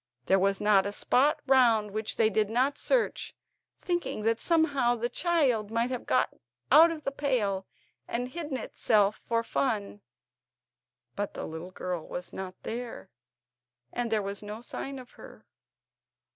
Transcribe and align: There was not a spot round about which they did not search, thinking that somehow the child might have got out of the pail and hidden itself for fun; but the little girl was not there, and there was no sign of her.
There 0.25 0.39
was 0.39 0.59
not 0.59 0.87
a 0.87 0.91
spot 0.91 1.41
round 1.45 1.89
about 1.89 1.93
which 1.93 2.15
they 2.15 2.31
did 2.31 2.49
not 2.49 2.79
search, 2.79 3.35
thinking 3.83 4.23
that 4.23 4.41
somehow 4.41 4.95
the 4.95 5.09
child 5.09 5.69
might 5.69 5.91
have 5.91 6.07
got 6.07 6.33
out 6.71 6.89
of 6.89 7.03
the 7.03 7.11
pail 7.11 7.67
and 8.07 8.29
hidden 8.29 8.57
itself 8.57 9.21
for 9.23 9.43
fun; 9.43 10.01
but 11.15 11.35
the 11.35 11.45
little 11.45 11.69
girl 11.69 12.07
was 12.07 12.33
not 12.33 12.55
there, 12.63 13.11
and 13.93 14.11
there 14.11 14.23
was 14.23 14.41
no 14.41 14.59
sign 14.59 14.97
of 14.97 15.11
her. 15.21 15.45